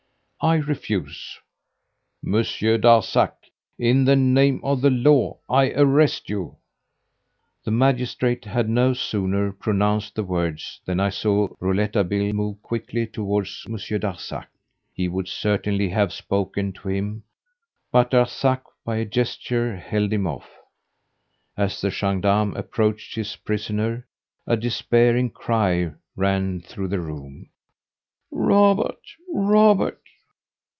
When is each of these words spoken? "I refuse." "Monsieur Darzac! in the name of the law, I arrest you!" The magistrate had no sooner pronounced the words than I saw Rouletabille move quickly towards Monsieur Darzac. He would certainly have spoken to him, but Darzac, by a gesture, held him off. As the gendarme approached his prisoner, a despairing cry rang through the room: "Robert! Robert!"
"I 0.43 0.55
refuse." 0.55 1.37
"Monsieur 2.23 2.79
Darzac! 2.79 3.33
in 3.77 4.05
the 4.05 4.15
name 4.15 4.59
of 4.63 4.81
the 4.81 4.89
law, 4.89 5.37
I 5.47 5.69
arrest 5.69 6.29
you!" 6.31 6.55
The 7.63 7.69
magistrate 7.69 8.45
had 8.45 8.67
no 8.67 8.93
sooner 8.95 9.51
pronounced 9.51 10.15
the 10.15 10.23
words 10.23 10.81
than 10.83 10.99
I 10.99 11.09
saw 11.09 11.49
Rouletabille 11.59 12.33
move 12.33 12.59
quickly 12.63 13.05
towards 13.05 13.67
Monsieur 13.67 13.99
Darzac. 13.99 14.47
He 14.91 15.07
would 15.07 15.27
certainly 15.27 15.89
have 15.89 16.11
spoken 16.11 16.73
to 16.73 16.89
him, 16.89 17.21
but 17.91 18.09
Darzac, 18.09 18.63
by 18.83 18.95
a 18.95 19.05
gesture, 19.05 19.75
held 19.77 20.11
him 20.11 20.25
off. 20.25 20.49
As 21.55 21.79
the 21.79 21.91
gendarme 21.91 22.55
approached 22.57 23.13
his 23.13 23.35
prisoner, 23.35 24.07
a 24.47 24.57
despairing 24.57 25.29
cry 25.29 25.91
rang 26.15 26.61
through 26.61 26.87
the 26.87 26.99
room: 26.99 27.47
"Robert! 28.31 29.01
Robert!" 29.31 29.99